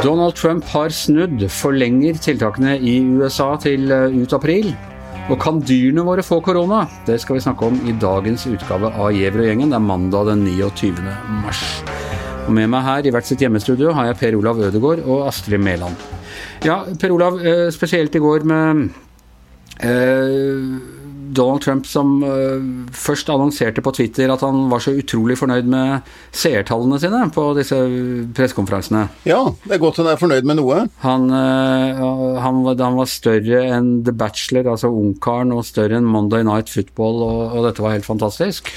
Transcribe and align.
Donald 0.00 0.32
Trump 0.40 0.64
har 0.72 0.88
snudd, 0.88 1.42
forlenger 1.52 2.16
tiltakene 2.16 2.78
i 2.80 2.94
USA 3.18 3.50
til 3.60 3.92
eh, 3.92 4.14
ut 4.16 4.32
april. 4.32 4.70
Og 5.28 5.36
kan 5.42 5.60
dyrene 5.60 6.00
våre 6.06 6.24
få 6.24 6.38
korona? 6.40 6.86
Det 7.04 7.18
skal 7.20 7.36
vi 7.36 7.42
snakke 7.44 7.68
om 7.68 7.76
i 7.84 7.92
dagens 7.92 8.46
utgave 8.48 8.88
av 8.88 9.12
Gjever 9.12 9.42
og 9.44 9.50
gjengen. 9.50 9.68
Det 9.68 9.76
er 9.76 9.84
mandag 9.84 10.30
den 10.30 10.46
29. 10.48 10.94
mars. 11.42 11.60
Og 12.46 12.54
med 12.56 12.72
meg 12.72 12.86
her 12.88 13.04
i 13.04 13.12
hvert 13.12 13.28
sitt 13.28 13.44
hjemmestudio 13.44 13.92
har 13.92 14.08
jeg 14.08 14.20
Per 14.22 14.38
Olav 14.38 14.56
Ødegaard 14.70 15.04
og 15.04 15.26
Astrid 15.28 15.60
Mæland. 15.60 16.00
Ja, 16.64 16.86
Per 16.88 17.12
Olav, 17.12 17.36
eh, 17.44 17.68
spesielt 17.68 18.16
i 18.16 18.22
går 18.24 18.48
med 18.48 18.88
eh, 19.84 20.96
Donald 21.38 21.64
Trump 21.64 21.86
som 21.88 22.18
uh, 22.24 22.58
først 22.94 23.30
annonserte 23.32 23.84
på 23.84 23.94
Twitter 23.96 24.32
at 24.34 24.44
han 24.44 24.66
var 24.72 24.82
så 24.84 24.94
utrolig 24.98 25.38
fornøyd 25.40 25.70
med 25.70 26.08
seertallene 26.34 27.00
sine 27.02 27.24
på 27.34 27.46
disse 27.58 27.78
pressekonferansene. 28.36 29.06
Ja, 29.28 29.40
det 29.64 29.78
er 29.78 29.82
godt 29.82 30.02
han 30.02 30.10
er 30.10 30.20
fornøyd 30.20 30.48
med 30.48 30.60
noe. 30.60 30.84
Han, 31.04 31.28
uh, 31.32 32.38
han, 32.42 32.62
han 32.78 32.98
var 33.00 33.10
større 33.10 33.64
enn 33.78 33.98
The 34.06 34.14
Bachelor, 34.14 34.72
altså 34.74 34.92
Ungkaren, 34.92 35.54
og 35.54 35.66
større 35.68 36.00
enn 36.00 36.08
Monday 36.08 36.46
Night 36.46 36.72
Football, 36.72 37.22
og, 37.24 37.42
og 37.52 37.68
dette 37.68 37.84
var 37.84 37.96
helt 37.96 38.08
fantastisk. 38.08 38.72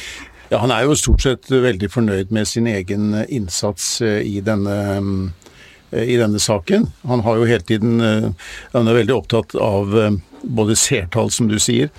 Ja, 0.51 0.59
Han 0.59 0.71
er 0.75 0.83
jo 0.83 0.97
stort 0.99 1.23
sett 1.23 1.47
veldig 1.47 1.87
fornøyd 1.87 2.33
med 2.35 2.47
sin 2.49 2.67
egen 2.67 3.13
innsats 3.31 4.01
eh, 4.03 4.19
i 4.27 4.41
denne 4.43 4.75
i 5.91 6.17
denne 6.19 6.39
saken. 6.39 6.87
Han 7.07 7.23
har 7.25 7.39
jo 7.39 7.47
hele 7.49 7.65
tiden 7.67 7.99
Han 8.71 8.87
er 8.87 8.99
veldig 9.01 9.15
opptatt 9.15 9.55
av 9.59 9.95
både 10.41 10.75
seertall, 10.75 11.31
som 11.31 11.47
du 11.47 11.57
sier, 11.59 11.89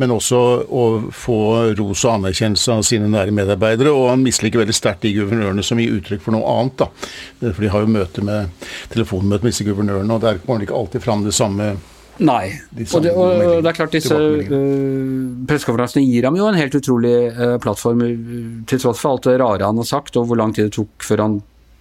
men 0.00 0.12
også 0.14 0.40
å 0.66 0.84
få 1.14 1.38
ros 1.78 2.04
og 2.06 2.14
anerkjennelse 2.14 2.76
av 2.78 2.84
sine 2.86 3.10
nære 3.12 3.34
medarbeidere. 3.34 3.92
Og 3.92 4.10
han 4.12 4.24
misliker 4.24 4.62
veldig 4.62 4.76
sterkt 4.76 5.04
de 5.06 5.14
guvernørene 5.18 5.64
som 5.66 5.80
gir 5.80 5.98
uttrykk 5.98 6.24
for 6.24 6.36
noe 6.36 6.56
annet. 6.56 6.80
da. 6.80 6.90
For 7.50 7.60
de 7.60 7.72
har 7.72 7.84
jo 7.84 7.94
møte 7.98 8.24
med, 8.26 8.66
telefonmøte 8.92 9.44
med 9.46 9.54
disse 9.54 9.68
guvernørene, 9.68 10.16
og 10.16 10.24
der 10.24 10.42
kommer 10.44 10.62
det 10.62 10.70
ikke 10.70 10.82
alltid 10.82 11.06
fram 11.06 11.26
det 11.26 11.36
samme 11.36 11.74
Nei. 12.20 12.50
De 12.68 12.84
og, 12.84 13.00
det, 13.00 13.12
og 13.16 13.62
det, 13.64 13.70
er 13.70 13.76
klart 13.78 13.94
disse 13.96 14.12
uh, 14.12 14.50
pressekonferansene 15.48 16.02
gir 16.04 16.26
ham 16.28 16.36
jo 16.36 16.50
en 16.50 16.58
helt 16.58 16.74
utrolig 16.76 17.14
uh, 17.32 17.54
plattform, 17.62 18.02
til 18.68 18.82
tross 18.82 19.00
for 19.00 19.14
alt 19.14 19.28
det 19.30 19.38
rare 19.40 19.64
han 19.64 19.80
har 19.80 19.88
sagt, 19.88 20.18
og 20.20 20.26
hvor 20.28 20.36
lang 20.36 20.52
tid 20.52 20.68
det 20.68 20.74
tok 20.76 21.06
før 21.06 21.24
han 21.24 21.38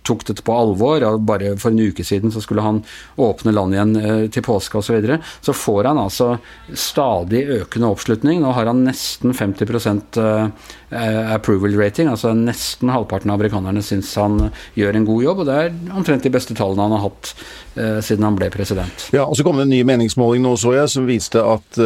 tok 0.10 0.26
dette 0.30 0.46
på 0.46 0.56
alvor. 0.56 1.06
Bare 1.26 1.56
for 1.62 1.74
en 1.74 1.82
uke 1.90 2.06
siden 2.06 2.34
så 2.34 2.42
skulle 2.44 2.66
han 2.66 2.82
åpne 3.20 3.54
landet 3.56 3.78
igjen 3.78 3.96
eh, 4.00 4.26
til 4.34 4.46
påske 4.46 4.80
osv. 4.80 4.90
Så, 4.90 4.96
videre. 4.98 5.20
så 5.46 5.54
får 5.54 5.92
han 5.92 6.02
altså 6.02 6.32
stadig 6.74 7.44
økende 7.60 7.92
oppslutning. 7.94 8.42
Nå 8.42 8.56
har 8.58 8.70
han 8.72 8.82
nesten 8.88 9.36
50 9.38 9.70
eh, 10.18 11.34
approval 11.36 11.78
rating, 11.78 12.10
altså 12.10 12.34
nesten 12.34 12.90
halvparten 12.90 13.30
av 13.30 13.38
amerikanerne 13.38 13.84
syns 13.86 14.16
han 14.18 14.50
gjør 14.74 14.98
en 14.98 15.06
god 15.06 15.26
jobb. 15.28 15.44
Og 15.44 15.50
det 15.50 15.58
er 15.60 15.78
omtrent 15.94 16.26
de 16.26 16.34
beste 16.34 16.58
tallene 16.58 16.88
han 16.88 16.98
har 16.98 17.06
hatt 17.06 17.34
eh, 17.78 18.00
siden 18.06 18.26
han 18.26 18.40
ble 18.40 18.50
president. 18.54 19.06
Ja, 19.14 19.28
og 19.28 19.38
Så 19.38 19.46
kom 19.46 19.62
det 19.62 19.68
en 19.68 19.76
ny 19.76 19.84
meningsmåling 19.86 20.42
nå, 20.46 20.56
så 20.58 20.74
jeg, 20.74 20.90
som 20.90 21.06
viste 21.10 21.44
at 21.46 21.80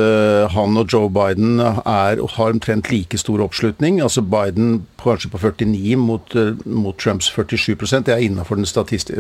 han 0.54 0.80
og 0.80 0.88
Joe 0.90 1.12
Biden 1.12 1.60
er, 1.60 2.24
har 2.38 2.56
omtrent 2.56 2.90
like 2.94 3.20
stor 3.20 3.44
oppslutning. 3.44 4.00
Altså 4.02 4.24
Biden 4.24 4.86
kanskje 5.04 5.32
på 5.34 5.42
49 5.42 5.96
mot, 6.00 6.36
uh, 6.36 6.54
mot 6.66 6.98
Trumps 7.00 7.30
47% 7.32 8.08
Det 8.08 8.16
er 8.16 8.26
innafor 8.26 8.60
den 8.60 8.66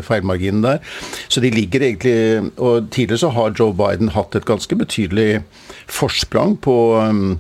feilmarginen 0.03 0.63
der. 0.63 0.79
Så 1.27 1.41
de 1.41 1.49
ligger 1.49 1.81
egentlig 1.81 2.51
Og 2.57 2.89
tidligere 2.91 3.17
så 3.17 3.29
har 3.29 3.55
Joe 3.59 3.73
Biden 3.73 4.09
hatt 4.09 4.35
et 4.35 4.45
ganske 4.45 4.75
betydelig 4.75 5.43
forsprang 5.87 6.57
på 6.61 6.97
um, 6.97 7.39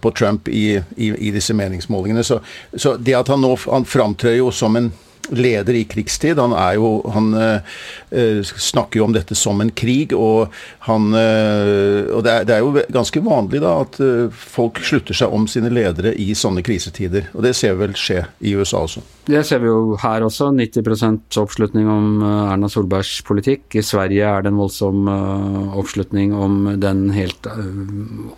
på 0.00 0.10
Trump 0.16 0.48
i, 0.48 0.80
i, 0.96 1.10
i, 1.18 1.30
disse 1.30 1.54
meningsmålingene. 1.54 2.24
Så, 2.24 2.38
så 2.72 2.94
det 2.96 3.12
at 3.14 3.28
han 3.28 3.42
nå 3.44 3.50
han 3.66 3.84
framtrer 3.84 4.38
jo 4.38 4.48
som 4.50 4.76
en 4.76 4.88
leder 5.28 5.74
i 5.74 5.84
krigstid. 5.84 6.38
Han, 6.38 6.54
jo, 6.74 6.90
han 7.12 7.34
uh, 7.34 8.42
snakker 8.42 9.00
jo 9.00 9.06
om 9.06 9.14
dette 9.14 9.36
som 9.38 9.60
en 9.60 9.70
krig, 9.70 10.14
og, 10.16 10.54
han, 10.86 11.10
uh, 11.14 12.10
og 12.16 12.24
det, 12.26 12.32
er, 12.32 12.46
det, 12.48 12.56
er, 12.56 12.64
jo 12.64 12.84
ganske 12.94 13.22
vanlig 13.24 13.62
da 13.62 13.74
at 13.84 14.00
uh, 14.02 14.30
folk 14.30 14.80
slutter 14.84 15.16
seg 15.16 15.34
om 15.34 15.46
sine 15.50 15.72
ledere 15.72 16.14
i 16.14 16.32
sånne 16.38 16.64
krisetider. 16.66 17.30
Og 17.34 17.44
det 17.46 17.54
ser 17.58 17.76
vi 17.76 17.84
vel 17.86 17.98
skje 17.98 18.24
i 18.40 18.54
USA 18.56 18.84
også. 18.86 19.04
Det 19.30 19.44
ser 19.46 19.62
vi 19.62 19.70
jo 19.70 19.98
her 20.00 20.24
også. 20.26 20.50
90% 20.56 21.38
oppslutning 21.40 21.90
om 21.90 22.24
Erna 22.24 22.70
Solbergs 22.70 23.20
politikk. 23.26 23.68
I 23.78 23.84
Sverige 23.86 24.26
er 24.26 24.42
det 24.42 24.50
en 24.50 24.58
voldsom 24.58 25.06
oppslutning 25.78 26.34
om 26.34 26.64
den 26.80 27.06
helt 27.14 27.46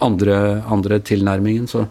andre, 0.04 0.36
andre 0.68 1.00
tilnærmingen. 1.00 1.70
så 1.70 1.86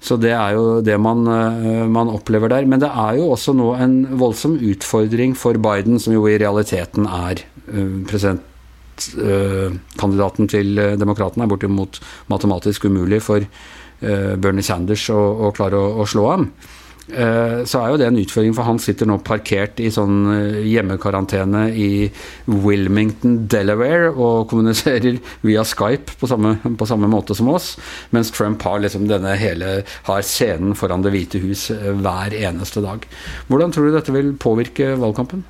så 0.00 0.16
det 0.20 0.32
er 0.34 0.52
jo 0.54 0.80
det 0.84 0.98
man, 1.02 1.26
eh, 1.26 1.86
man, 1.90 2.08
opplever 2.14 2.48
der. 2.52 2.66
Men 2.70 2.80
det 2.82 2.90
er 2.90 3.14
jo 3.18 3.30
også 3.34 3.52
nå 3.56 3.74
en 3.78 4.06
voldsom 4.20 4.58
utfordring 4.58 5.36
for 5.36 5.54
Biden, 5.58 6.00
som 6.00 6.12
jo 6.14 6.28
i 6.30 6.38
realiteten 6.38 7.06
er 7.06 7.34
eh, 7.42 8.04
presidentkandidaten 8.10 10.48
til 10.50 10.76
demokratene. 11.00 11.44
Er 11.44 11.48
bortimot 11.50 12.00
matematisk 12.30 12.84
umulig 12.86 13.22
for 13.26 13.40
Bernie 13.98 14.62
Sanders 14.62 15.10
å, 15.10 15.18
å 15.18 15.50
klare 15.50 15.74
å, 15.74 15.98
å 15.98 16.06
slå 16.06 16.30
ham. 16.30 16.54
Eh, 17.08 17.64
så 17.64 17.80
er 17.80 17.92
jo 17.92 17.98
det 18.00 18.06
en 18.10 18.18
utfordring, 18.20 18.52
for 18.56 18.68
han 18.68 18.80
sitter 18.82 19.08
nå 19.08 19.16
parkert 19.24 19.80
i 19.80 19.88
sånn 19.92 20.16
eh, 20.28 20.58
hjemmekarantene 20.68 21.64
i 21.72 21.90
Wilmington, 22.44 23.38
Delaware, 23.48 24.10
og 24.12 24.48
kommuniserer 24.50 25.16
via 25.48 25.64
Skype 25.64 26.18
på 26.20 26.28
samme, 26.28 26.58
på 26.60 26.88
samme 26.88 27.08
måte 27.08 27.36
som 27.38 27.48
oss, 27.52 27.72
mens 28.12 28.32
Trump 28.34 28.62
har 28.68 28.82
liksom 28.84 29.08
denne 29.08 29.32
hele 29.40 29.78
har 30.08 30.26
scenen 30.26 30.76
foran 30.76 31.04
Det 31.04 31.14
hvite 31.14 31.40
hus 31.40 31.68
eh, 31.72 31.92
hver 31.96 32.36
eneste 32.36 32.84
dag. 32.84 33.06
Hvordan 33.48 33.72
tror 33.72 33.88
du 33.88 33.96
dette 33.96 34.14
vil 34.14 34.34
påvirke 34.36 34.92
valgkampen? 35.00 35.46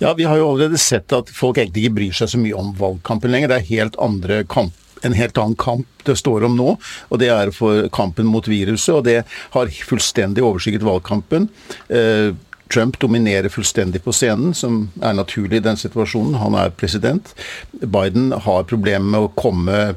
Ja, 0.00 0.14
Vi 0.16 0.24
har 0.24 0.40
jo 0.40 0.48
allerede 0.48 0.80
sett 0.80 1.12
at 1.14 1.28
folk 1.30 1.60
egentlig 1.60 1.84
ikke 1.84 1.98
bryr 2.00 2.16
seg 2.16 2.32
så 2.32 2.40
mye 2.40 2.56
om 2.58 2.72
valgkampen 2.78 3.30
lenger. 3.30 3.52
Det 3.52 3.58
er 3.60 3.68
helt 3.76 4.00
andre 4.02 4.42
kamp 4.48 4.74
en 5.02 5.16
helt 5.16 5.38
annen 5.38 5.58
kamp 5.58 5.88
det 6.06 6.16
står 6.18 6.46
om 6.48 6.56
nå, 6.58 6.76
og 7.10 7.20
det 7.22 7.28
er 7.30 7.52
for 7.54 7.86
kampen 7.94 8.26
mot 8.30 8.46
viruset. 8.48 8.94
Og 8.94 9.04
det 9.06 9.22
har 9.54 9.76
fullstendig 9.88 10.44
overskygget 10.44 10.86
valgkampen. 10.86 11.48
Eh, 11.88 12.32
Trump 12.72 12.96
dominerer 12.98 13.52
fullstendig 13.52 14.00
på 14.04 14.14
scenen, 14.16 14.54
som 14.56 14.86
er 15.04 15.12
naturlig 15.18 15.60
i 15.60 15.66
den 15.66 15.76
situasjonen. 15.76 16.38
Han 16.40 16.56
er 16.56 16.72
president. 16.72 17.34
Biden 17.82 18.32
har 18.32 18.64
problemer 18.70 19.12
med 19.12 19.26
å 19.26 19.34
komme 19.36 19.92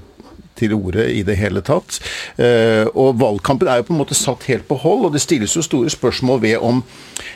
til 0.60 0.76
orde 0.76 1.06
i 1.12 1.24
det 1.28 1.36
hele 1.40 1.64
tatt. 1.66 2.00
Eh, 2.40 2.88
og 2.96 3.20
valgkampen 3.20 3.70
er 3.70 3.82
jo 3.82 3.90
på 3.90 3.96
en 3.96 4.02
måte 4.02 4.18
satt 4.18 4.48
helt 4.50 4.68
på 4.70 4.78
hold, 4.84 5.08
og 5.08 5.16
det 5.16 5.24
stilles 5.24 5.56
jo 5.56 5.64
store 5.66 5.92
spørsmål 5.92 6.42
ved 6.44 6.64
om 6.64 6.82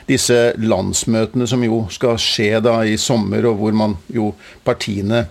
disse 0.09 0.37
landsmøtene 0.59 1.47
som 1.49 1.63
jo 1.65 1.83
skal 1.93 2.19
skje 2.21 2.63
da 2.63 2.79
i 2.87 2.97
sommer, 2.99 3.47
og 3.49 3.59
hvor 3.59 3.75
man 3.75 3.97
jo 4.13 4.33
partiene 4.67 5.27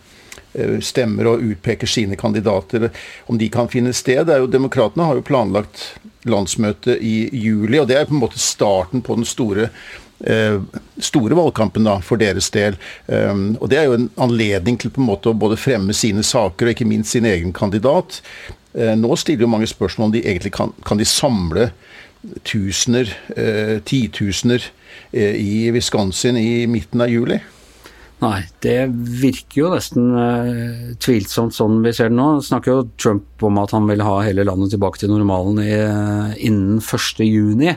stemmer 0.84 1.30
og 1.30 1.44
utpeker 1.44 1.90
sine 1.90 2.16
kandidater, 2.18 2.88
om 3.26 3.38
de 3.38 3.48
kan 3.52 3.70
finne 3.70 3.94
sted. 3.96 4.28
Er 4.28 4.42
jo, 4.42 4.50
Demokratene 4.50 5.06
har 5.08 5.18
jo 5.18 5.26
planlagt 5.26 5.86
landsmøte 6.28 6.98
i 6.98 7.28
juli, 7.32 7.78
og 7.80 7.88
det 7.88 7.98
er 7.98 8.08
på 8.08 8.16
en 8.16 8.22
måte 8.22 8.40
starten 8.42 9.02
på 9.04 9.16
den 9.18 9.26
store 9.28 9.68
eh, 10.26 10.58
store 11.04 11.38
valgkampen 11.38 11.86
da, 11.86 11.98
for 12.04 12.20
deres 12.20 12.50
del. 12.54 12.78
Um, 13.06 13.56
og 13.60 13.68
Det 13.70 13.78
er 13.78 13.88
jo 13.88 13.98
en 13.98 14.08
anledning 14.18 14.78
til 14.80 14.92
på 14.94 15.02
en 15.02 15.10
måte 15.10 15.30
å 15.30 15.38
både 15.38 15.60
fremme 15.60 15.94
sine 15.96 16.24
saker 16.26 16.66
og 16.68 16.74
ikke 16.74 16.88
minst 16.88 17.14
sin 17.14 17.28
egen 17.28 17.54
kandidat. 17.56 18.20
Uh, 18.74 18.94
nå 18.98 19.14
stiller 19.16 19.46
jo 19.46 19.52
mange 19.54 19.70
spørsmål 19.70 20.10
om 20.10 20.16
de 20.16 20.24
egentlig 20.24 20.54
kan, 20.56 20.74
kan 20.86 21.00
de 21.00 21.06
samle 21.08 21.70
tusener, 22.44 23.12
titusener, 23.86 24.64
i 25.14 25.70
Wisconsin 25.72 26.36
i 26.36 26.66
midten 26.68 27.00
av 27.00 27.08
juli. 27.08 27.38
Nei, 28.18 28.40
det 28.64 28.88
virker 29.22 29.60
jo 29.60 29.68
nesten 29.70 30.08
uh, 30.10 30.94
tvilsomt 30.98 31.54
sånn 31.54 31.78
vi 31.84 31.92
ser 31.94 32.10
det 32.10 32.18
nå. 32.18 32.40
Snakker 32.42 32.72
jo 32.72 32.86
Trump 32.98 33.44
om 33.46 33.60
at 33.62 33.74
han 33.76 33.86
vil 33.86 34.02
ha 34.02 34.16
hele 34.26 34.46
landet 34.48 34.74
tilbake 34.74 34.98
til 34.98 35.12
normalen 35.12 35.60
i, 35.62 35.70
uh, 35.70 36.32
innen 36.34 36.80
1.6. 36.82 37.22
Uh, 37.22 37.76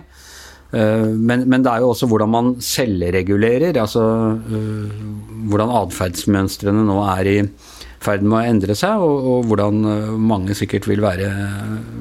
eh, 0.79 1.05
men, 1.13 1.45
men, 1.45 1.61
det 1.61 1.69
er 1.69 1.83
jo 1.83 1.91
også 1.91 2.09
hvordan 2.09 2.33
man 2.33 2.49
selvregulerer, 2.63 3.77
altså 3.83 4.01
hvordan 5.51 5.75
atferdsmønstrene 5.83 6.87
nå 6.89 6.97
er 7.11 7.29
i 7.29 7.37
ferd 8.01 8.25
med 8.25 8.37
å 8.37 8.41
endre 8.49 8.75
seg, 8.77 9.03
og, 9.05 9.27
og 9.31 9.49
hvordan 9.49 9.85
eh, 9.87 10.11
mange 10.31 10.55
sikkert 10.57 10.87
vil 10.89 11.03
være, 11.03 11.29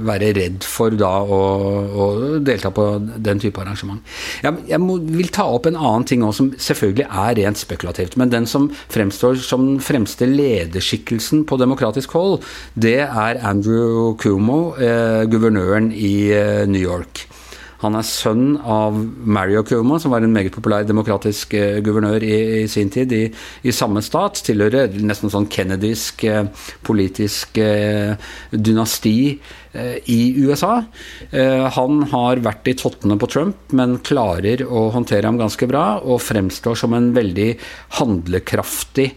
være 0.08 0.32
redd 0.36 0.66
for 0.66 0.96
da 0.96 1.12
å, 1.22 1.40
å, 1.90 2.06
delta 2.44 2.72
på 2.74 2.86
den 3.00 3.42
type 3.42 3.60
arrangement. 3.62 4.00
Jeg, 4.44 4.62
jeg 4.70 4.80
må, 4.82 4.98
vil 5.10 5.32
ta 5.34 5.46
opp 5.52 5.68
en 5.68 5.78
annen 5.78 6.06
ting 6.08 6.24
også, 6.26 6.38
som 6.40 6.52
selvfølgelig 6.70 7.08
er 7.08 7.36
rent 7.40 7.60
spekulativt. 7.60 8.16
Men 8.20 8.32
den 8.32 8.48
som 8.48 8.70
fremstår 8.92 9.40
som 9.44 9.66
den 9.66 9.82
fremste 9.84 10.28
lederskikkelsen 10.30 11.44
på 11.48 11.58
demokratisk 11.60 12.14
hold, 12.16 12.40
det 12.74 13.00
er 13.04 13.42
Andrew 13.46 14.14
Cuomo, 14.20 14.60
eh, 14.80 15.26
guvernøren 15.30 15.90
i 15.92 16.14
eh, 16.36 16.64
New 16.70 16.80
York. 16.80 17.26
Han 17.80 17.96
er 17.96 18.04
sønn 18.04 18.58
av 18.60 18.96
Mario 19.24 19.62
Cuomo, 19.64 19.96
som 20.00 20.12
var 20.12 20.24
en 20.24 20.34
meget 20.34 20.52
populær 20.52 20.84
demokratisk 20.84 21.54
eh, 21.56 21.78
guvernør 21.84 22.24
i, 22.26 22.36
i 22.60 22.66
sin 22.68 22.90
tid 22.92 23.12
i, 23.16 23.22
i, 23.64 23.72
samme 23.72 24.02
stat. 24.04 24.42
Tilhører 24.44 24.98
nesten 25.00 25.32
sånn 25.32 25.48
kennedysk 25.52 26.26
eh, 26.28 26.68
politisk 26.84 27.56
eh, 27.62 28.20
dynasti 28.52 29.14
eh, 29.32 29.96
i 30.12 30.18
USA. 30.44 30.74
Eh, 31.32 31.64
han 31.78 32.04
har 32.12 32.44
vært 32.44 32.68
i 32.68 32.76
tottene 32.76 33.16
på 33.20 33.30
Trump, 33.32 33.72
men 33.72 33.96
klarer 34.04 34.66
å 34.68 34.90
håndtere 34.92 35.24
ham 35.30 35.40
ganske 35.40 35.70
bra, 35.70 35.86
og 36.04 36.20
fremstår 36.26 36.76
som 36.76 36.96
en 36.96 37.10
veldig 37.16 37.50
handlekraftig 37.96 39.10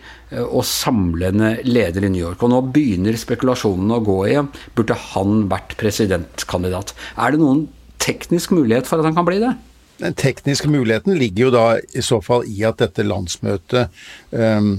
og 0.48 0.64
samlende 0.66 1.60
leder 1.68 2.08
i 2.08 2.10
New 2.10 2.24
York. 2.24 2.42
Og 2.42 2.50
nå 2.50 2.64
begynner 2.74 3.20
spekulasjonene 3.20 4.00
å 4.00 4.08
gå 4.08 4.20
i 4.32 4.40
burde 4.74 4.98
han 5.12 5.44
vært 5.52 5.76
presidentkandidat. 5.78 6.96
Er 7.20 7.36
det 7.36 7.44
noen 7.44 7.68
teknisk 8.02 8.54
mulighet 8.56 8.90
for 8.90 9.02
at 9.02 9.10
han 9.10 9.18
kan 9.18 9.28
bli 9.28 9.40
det? 9.44 9.54
Den 10.02 10.16
tekniske 10.18 10.68
muligheten 10.68 11.16
ligger 11.20 11.48
jo 11.48 11.54
da 11.54 11.66
i 11.94 12.02
så 12.04 12.20
fall 12.24 12.48
i 12.50 12.64
at 12.68 12.82
dette 12.82 13.06
landsmøtet 13.06 13.94
um, 14.32 14.76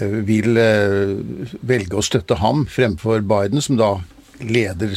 vil 0.00 0.60
uh, 0.60 1.16
velge 1.66 1.98
å 1.98 2.04
støtte 2.04 2.38
ham 2.40 2.66
fremfor 2.70 3.24
Biden, 3.26 3.64
som 3.64 3.80
da 3.80 3.94
leder 4.40 4.94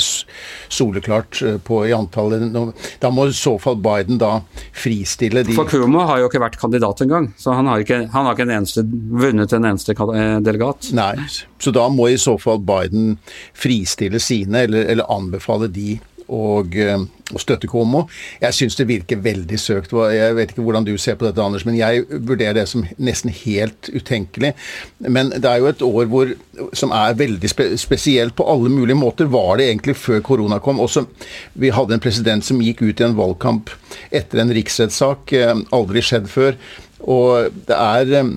soleklart 0.68 1.42
eh, 1.42 1.57
på 1.57 1.81
i 1.88 1.94
antallet. 1.94 2.54
Da 3.00 3.12
må 3.12 3.27
i 3.27 3.36
så 3.36 3.56
fall 3.62 3.75
Biden 3.83 4.19
da 4.21 4.38
fristille 4.75 5.44
de 5.45 5.56
For 5.57 5.69
Cuomo 5.69 6.06
har 6.07 6.21
jo 6.21 6.30
ikke 6.30 6.42
vært 6.44 6.59
kandidat 6.62 7.04
engang, 7.06 7.31
så 7.39 7.56
han 7.57 7.69
har 7.69 7.83
ikke, 7.83 8.04
han 8.13 8.27
har 8.27 8.38
ikke 8.38 8.48
en 8.48 8.56
eneste, 8.59 8.86
vunnet 8.86 9.54
en 9.56 9.69
eneste 9.74 9.95
eh, 9.95 10.38
delegat. 10.45 10.92
Nei, 10.95 11.13
så 11.62 11.75
da 11.75 11.88
må 11.92 12.09
i 12.12 12.19
så 12.21 12.38
fall 12.42 12.63
Biden 12.63 13.18
fristille 13.57 14.21
sine, 14.24 14.66
eller, 14.68 14.88
eller 14.94 15.12
anbefale 15.12 15.69
de 15.71 15.98
og, 16.33 16.75
eh, 16.77 17.00
og 17.33 17.41
støtte 17.41 17.69
Komo. 17.69 18.06
Jeg 18.41 18.56
syns 18.57 18.77
det 18.77 18.88
virker 18.89 19.21
veldig 19.24 19.59
søkt. 19.59 19.94
Jeg 20.13 20.35
vet 20.38 20.53
ikke 20.53 20.65
hvordan 20.65 20.85
du 20.88 20.95
ser 20.97 21.18
på 21.19 21.27
dette, 21.27 21.41
Anders, 21.41 21.65
men 21.65 21.77
jeg 21.77 22.06
vurderer 22.09 22.57
det 22.57 22.68
som 22.69 22.85
nesten 22.97 23.33
helt 23.33 23.89
utenkelig. 23.94 24.53
Men 25.00 25.31
det 25.35 25.50
er 25.50 25.62
jo 25.62 25.69
et 25.71 25.81
år 25.85 26.09
hvor, 26.12 26.33
som 26.74 26.94
er 26.95 27.18
veldig 27.19 27.50
spe, 27.51 27.69
spesielt 27.81 28.35
på 28.38 28.47
alle 28.50 28.71
mulige 28.74 29.00
måter. 29.00 29.30
Var 29.31 29.57
det 29.57 29.69
egentlig 29.69 29.97
før 30.00 30.24
korona 30.25 30.59
kom? 30.63 30.81
Også, 30.83 31.06
vi 31.53 31.74
hadde 31.74 31.97
en 31.97 32.03
president 32.03 32.45
som 32.45 32.62
gikk 32.62 32.83
ut 32.83 33.01
i 33.01 33.07
en 33.07 33.18
valgkamp 33.18 33.74
etter 34.12 34.44
en 34.44 34.53
riksrettssak. 34.53 35.33
Eh, 35.38 35.53
aldri 35.74 36.03
skjedd 36.06 36.30
før. 36.31 36.57
Og 37.03 37.53
det 37.68 37.77
er 37.77 38.18
eh, 38.19 38.33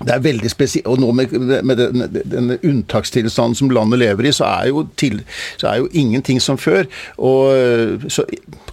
det 0.00 0.10
er 0.10 0.22
veldig 0.24 0.50
spesielt, 0.50 0.86
og 0.90 0.98
nå 0.98 1.12
med, 1.14 1.34
med 1.62 1.76
den, 1.78 2.06
den, 2.30 2.58
unntakstilstanden 2.66 3.54
som 3.54 3.70
landet 3.70 4.00
lever 4.02 4.26
i, 4.26 4.32
så 4.34 4.44
er, 4.44 4.68
jo 4.72 4.86
til, 4.98 5.20
så 5.56 5.68
er 5.70 5.84
jo 5.84 5.88
ingenting 5.92 6.42
som 6.42 6.58
før. 6.58 6.84
og 7.16 7.54
Så 8.10 8.24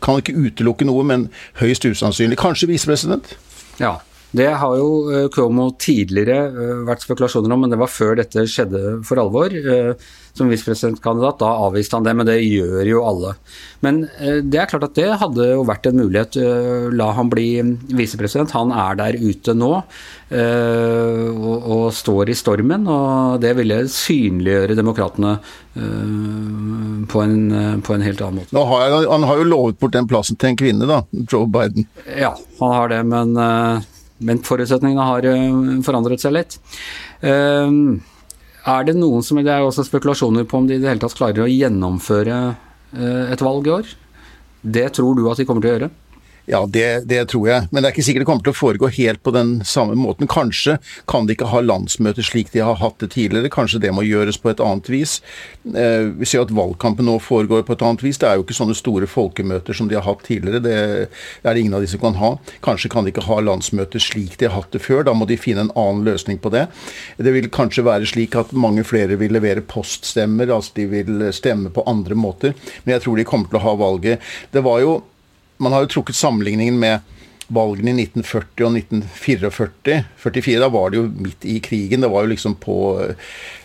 kan 0.01 0.17
ikke 0.17 0.33
utelukke 0.33 0.87
noe, 0.89 1.03
men 1.05 1.27
høyst 1.61 1.85
usannsynlig. 1.85 2.39
Kanskje 2.41 2.71
visepresident? 2.73 3.35
Ja, 3.79 3.99
det 4.31 4.47
har 4.47 4.77
jo 4.79 4.91
eh, 5.11 5.27
Cuomo 5.31 5.71
tidligere 5.79 6.37
eh, 6.47 6.83
vært 6.87 7.03
spekulasjoner 7.03 7.51
om, 7.51 7.65
men 7.65 7.73
det 7.73 7.79
var 7.81 7.91
før 7.91 8.15
dette 8.21 8.45
skjedde 8.47 9.01
for 9.07 9.19
alvor. 9.19 9.51
Eh, 9.51 9.91
som 10.31 10.47
visepresidentkandidat, 10.47 11.41
da 11.41 11.49
avviste 11.65 11.97
han 11.97 12.05
det, 12.07 12.13
men 12.15 12.27
det 12.29 12.37
gjør 12.39 12.87
jo 12.87 13.01
alle. 13.03 13.33
Men 13.83 14.05
det 14.47 14.61
er 14.61 14.69
klart 14.71 14.85
at 14.87 14.95
det 14.95 15.09
hadde 15.19 15.49
jo 15.49 15.65
vært 15.67 15.89
en 15.89 15.99
mulighet. 15.99 16.37
La 16.95 17.09
han 17.17 17.27
bli 17.27 17.49
visepresident. 17.91 18.53
Han 18.55 18.71
er 18.71 18.95
der 18.95 19.19
ute 19.19 19.51
nå 19.51 19.73
og, 20.31 21.83
står 21.91 22.31
i 22.31 22.37
stormen, 22.39 22.87
og 22.87 23.43
det 23.43 23.51
ville 23.59 23.81
synliggjøre 23.91 24.79
demokratene 24.79 25.35
på 25.75 27.27
en, 27.27 27.37
på 27.83 27.97
en 27.97 28.07
helt 28.07 28.23
annen 28.23 28.45
måte. 28.45 28.67
Har, 28.71 28.99
han 29.11 29.27
har 29.27 29.43
jo 29.43 29.51
lovet 29.51 29.83
bort 29.83 29.99
den 29.99 30.07
plassen 30.07 30.39
til 30.39 30.53
en 30.53 30.61
kvinne, 30.63 30.87
da. 30.87 31.03
Joe 31.27 31.43
Biden. 31.51 31.91
Ja, 32.07 32.37
han 32.63 32.77
har 32.77 32.95
det, 32.95 33.03
men 33.11 33.35
men 34.21 34.41
forutsetningene 34.45 35.07
har 35.07 35.27
eh, 35.29 35.59
forandret 35.85 36.23
seg 36.23 36.35
litt. 36.35 36.57
Eh, 37.25 37.77
er 38.71 38.85
det 38.85 38.93
noen 38.97 39.23
som 39.25 39.39
Det 39.41 39.49
er 39.49 39.65
også 39.65 39.87
spekulasjoner 39.87 40.45
på 40.45 40.59
om 40.59 40.67
de 40.69 40.77
i 40.77 40.81
det 40.81 40.89
hele 40.91 41.01
tatt 41.01 41.17
klarer 41.17 41.45
å 41.45 41.49
gjennomføre 41.49 42.37
eh, 42.93 43.33
et 43.33 43.41
valg 43.41 43.67
i 43.67 43.75
år. 43.79 43.95
Det 44.61 44.87
tror 44.93 45.17
du 45.17 45.25
at 45.29 45.41
de 45.41 45.47
kommer 45.49 45.65
til 45.65 45.71
å 45.71 45.75
gjøre? 45.75 45.91
Ja, 46.45 46.65
det, 46.65 47.05
det, 47.05 47.25
tror 47.29 47.47
jeg. 47.49 47.67
Men 47.71 47.83
det 47.83 47.89
er 47.89 47.93
ikke 47.93 48.05
sikkert 48.05 48.23
det 48.23 48.29
kommer 48.29 48.45
til 48.45 48.53
å 48.53 48.57
foregå 48.57 48.89
helt 48.95 49.21
på 49.23 49.33
den 49.35 49.53
samme 49.67 49.95
måten. 49.99 50.29
Kanskje 50.31 50.77
kan 51.09 51.27
de 51.27 51.35
ikke 51.35 51.51
ha 51.51 51.61
landsmøter 51.61 52.25
slik 52.25 52.49
de 52.55 52.63
har 52.65 52.79
hatt 52.81 52.97
det 53.03 53.11
tidligere. 53.13 53.51
Kanskje 53.53 53.81
det 53.83 53.91
må 53.93 54.03
gjøres 54.07 54.39
på 54.41 54.49
et 54.51 54.63
annet 54.63 54.89
vis. 54.89 55.19
Eh, 55.69 56.09
vi 56.17 56.27
ser 56.27 56.45
at 56.45 56.53
valgkampen 56.55 57.05
nå 57.05 57.19
foregår 57.21 57.65
på 57.67 57.77
et 57.77 57.85
annet 57.85 58.05
vis. 58.05 58.17
Det 58.21 58.29
er 58.29 58.39
jo 58.39 58.45
ikke 58.45 58.57
sånne 58.57 58.77
store 58.77 59.09
folkemøter 59.09 59.77
som 59.77 59.91
de 59.91 59.99
har 59.99 60.07
hatt 60.07 60.25
tidligere. 60.25 60.63
Det 60.65 60.75
er 60.79 61.53
det 61.53 61.61
ingen 61.61 61.77
av 61.77 61.85
de 61.85 61.91
som 61.91 62.01
kan 62.01 62.17
ha. 62.17 62.33
Kanskje 62.65 62.91
kan 62.93 63.05
de 63.05 63.13
ikke 63.13 63.27
ha 63.29 63.37
landsmøter 63.45 64.01
slik 64.01 64.39
de 64.41 64.49
har 64.49 64.57
hatt 64.57 64.73
det 64.73 64.81
før. 64.83 65.05
Da 65.05 65.13
må 65.17 65.29
de 65.29 65.37
finne 65.39 65.67
en 65.67 65.73
annen 65.77 66.03
løsning 66.09 66.41
på 66.41 66.53
det. 66.53 66.65
Det 67.21 67.35
vil 67.37 67.51
kanskje 67.53 67.85
være 67.85 68.09
slik 68.09 68.35
at 68.39 68.55
mange 68.57 68.83
flere 68.87 69.19
vil 69.21 69.37
levere 69.37 69.61
poststemmer, 69.61 70.49
altså 70.49 70.81
de 70.81 70.89
vil 70.89 71.29
stemme 71.37 71.69
på 71.73 71.85
andre 71.89 72.17
måter. 72.17 72.57
Men 72.83 72.97
jeg 72.97 73.05
tror 73.05 73.21
de 73.21 73.29
kommer 73.29 73.51
til 73.51 73.61
å 73.61 73.65
ha 73.69 73.77
valget. 73.77 74.31
Det 74.51 74.65
var 74.65 74.81
jo 74.81 74.99
man 75.61 75.75
har 75.75 75.85
jo 75.85 75.93
trukket 75.95 76.17
sammenligningen 76.17 76.79
med 76.81 77.07
valgene 77.51 77.91
i 77.91 78.05
1940 78.05 78.65
og 78.65 78.77
1944. 78.79 79.97
44, 80.23 80.59
Da 80.63 80.69
var 80.71 80.91
det 80.91 81.01
jo 81.01 81.07
midt 81.09 81.45
i 81.45 81.57
krigen. 81.63 82.03
Det 82.03 82.09
var 82.11 82.25
jo 82.25 82.31
liksom 82.31 82.55
på 82.63 82.77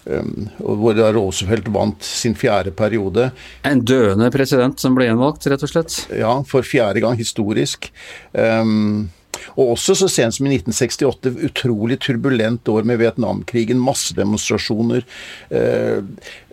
um, 0.04 0.48
Hvor 0.58 0.98
Roosevelt 1.14 1.68
vant 1.74 2.02
sin 2.02 2.34
fjerde 2.38 2.74
periode. 2.76 3.30
En 3.66 3.84
døende 3.86 4.30
president 4.34 4.80
som 4.82 4.96
ble 4.98 5.08
gjenvalgt, 5.08 5.46
rett 5.50 5.66
og 5.66 5.72
slett? 5.72 6.00
Ja, 6.14 6.32
for 6.48 6.66
fjerde 6.66 7.04
gang 7.04 7.18
historisk. 7.18 7.90
Um, 8.32 9.08
og 9.54 9.74
også 9.76 9.96
så 10.02 10.08
sent 10.10 10.36
som 10.36 10.48
i 10.48 10.54
1968, 10.56 11.34
utrolig 11.46 11.98
turbulent 12.02 12.68
år 12.68 12.86
med 12.88 13.00
Vietnamkrigen, 13.02 13.80
massedemonstrasjoner, 13.82 15.06
eh, 15.50 16.02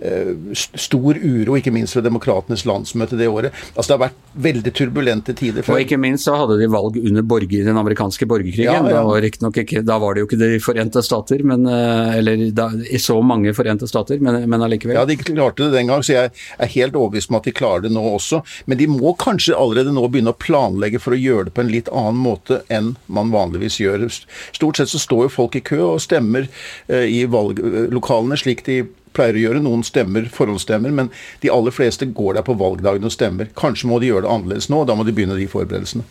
eh, 0.04 0.34
stor 0.54 1.18
uro, 1.18 1.58
ikke 1.58 1.74
minst 1.74 1.98
ved 1.98 2.06
Demokratenes 2.08 2.66
landsmøte 2.70 3.18
det 3.20 3.30
året. 3.32 3.56
Altså 3.76 3.94
Det 3.94 3.98
har 3.98 4.04
vært 4.08 4.22
veldig 4.48 4.74
turbulente 4.74 5.36
tider. 5.38 5.64
Før. 5.64 5.78
Og 5.78 5.86
ikke 5.86 6.00
minst 6.02 6.28
så 6.28 6.36
hadde 6.38 6.60
de 6.62 6.70
valg 6.72 6.98
under 7.02 7.26
borger, 7.26 7.66
den 7.66 7.80
amerikanske 7.80 8.28
borgerkrigen. 8.30 8.70
Ja, 8.70 8.82
ja. 8.82 9.00
Da, 9.00 9.04
var 9.08 9.28
ikke, 9.28 9.84
da, 9.86 9.98
var 10.02 10.16
det 10.16 10.24
jo 10.24 10.30
ikke 10.30 10.42
De 10.44 10.60
forente 10.64 11.04
stater, 11.06 11.44
men, 11.44 11.66
eh, 11.70 12.18
eller 12.20 12.46
da, 12.56 12.70
i 12.90 13.02
så 13.02 13.20
mange 13.24 13.54
forente 13.58 13.88
stater, 13.90 14.22
men, 14.24 14.44
men 14.50 14.66
allikevel. 14.66 14.98
Ja, 14.98 15.06
de 15.06 15.18
klarte 15.18 15.68
det 15.68 15.78
den 15.78 15.92
gang, 15.92 16.04
så 16.06 16.18
jeg 16.18 16.34
er 16.34 16.74
helt 16.76 16.98
overbevist 17.00 17.32
om 17.32 17.40
at 17.40 17.48
de 17.48 17.56
klarer 17.56 17.88
det 17.88 17.94
nå 17.96 18.04
også. 18.16 18.42
Men 18.66 18.80
de 18.80 18.90
må 18.92 19.16
kanskje 19.20 19.58
allerede 19.58 19.94
nå 19.96 20.06
begynne 20.10 20.34
å 20.34 20.40
planlegge 20.40 21.02
for 21.04 21.16
å 21.16 21.20
gjøre 21.20 21.50
det 21.50 21.56
på 21.56 21.64
en 21.64 21.72
litt 21.72 21.92
annen 21.94 22.20
måte 22.24 22.62
enn 22.74 22.83
man 23.08 23.32
vanligvis 23.34 23.80
gjør. 23.82 24.08
Stort 24.56 24.80
sett 24.80 24.92
så 24.92 25.02
står 25.02 25.28
jo 25.28 25.36
folk 25.38 25.58
i 25.60 25.64
kø 25.66 25.80
og 25.86 26.02
stemmer 26.04 26.48
eh, 26.88 27.08
i 27.10 27.24
valglokalene 27.30 28.38
slik 28.40 28.66
de 28.68 28.82
pleier 29.14 29.38
å 29.38 29.46
gjøre. 29.46 29.64
Noen 29.66 29.86
stemmer 29.86 30.28
forhåndsstemmer, 30.34 30.94
men 30.96 31.12
de 31.44 31.52
aller 31.54 31.76
fleste 31.76 32.10
går 32.10 32.40
der 32.40 32.48
på 32.48 32.58
valgdagen 32.60 33.06
og 33.08 33.14
stemmer. 33.14 33.52
Kanskje 33.60 33.90
må 33.92 34.02
de 34.02 34.12
gjøre 34.12 34.26
det 34.28 34.34
annerledes 34.34 34.70
nå, 34.72 34.84
og 34.84 34.90
da 34.90 34.98
må 34.98 35.08
de 35.08 35.16
begynne 35.16 35.38
de 35.40 35.50
forberedelsene. 35.52 36.06